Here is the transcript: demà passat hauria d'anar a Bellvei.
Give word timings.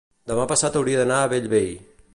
demà 0.29 0.45
passat 0.51 0.79
hauria 0.79 1.03
d'anar 1.03 1.19
a 1.19 1.29
Bellvei. 1.35 1.73